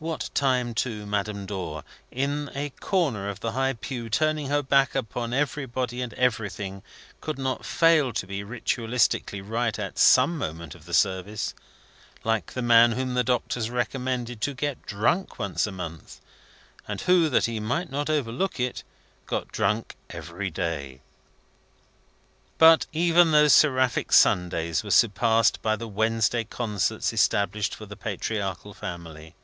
What 0.00 0.28
time, 0.34 0.74
too, 0.74 1.06
Madame 1.06 1.46
Dor 1.46 1.82
in 2.10 2.50
a 2.54 2.68
corner 2.68 3.30
of 3.30 3.40
the 3.40 3.52
high 3.52 3.72
pew, 3.72 4.10
turning 4.10 4.48
her 4.50 4.62
back 4.62 4.94
upon 4.94 5.32
everybody 5.32 6.02
and 6.02 6.12
everything, 6.12 6.82
could 7.22 7.38
not 7.38 7.64
fail 7.64 8.12
to 8.12 8.26
be 8.26 8.44
Ritualistically 8.44 9.40
right 9.40 9.78
at 9.78 9.96
some 9.98 10.36
moment 10.36 10.74
of 10.74 10.84
the 10.84 10.92
service; 10.92 11.54
like 12.22 12.52
the 12.52 12.60
man 12.60 12.92
whom 12.92 13.14
the 13.14 13.24
doctors 13.24 13.70
recommended 13.70 14.42
to 14.42 14.52
get 14.52 14.84
drunk 14.84 15.38
once 15.38 15.66
a 15.66 15.72
month, 15.72 16.20
and 16.86 17.00
who, 17.00 17.30
that 17.30 17.46
he 17.46 17.58
might 17.58 17.90
not 17.90 18.10
overlook 18.10 18.60
it, 18.60 18.82
got 19.24 19.48
drunk 19.50 19.96
every 20.10 20.50
day. 20.50 21.00
But, 22.58 22.84
even 22.92 23.30
those 23.30 23.54
seraphic 23.54 24.12
Sundays 24.12 24.84
were 24.84 24.90
surpassed 24.90 25.62
by 25.62 25.76
the 25.76 25.88
Wednesday 25.88 26.44
concerts 26.44 27.10
established 27.14 27.74
for 27.74 27.86
the 27.86 27.96
patriarchal 27.96 28.74
family. 28.74 29.34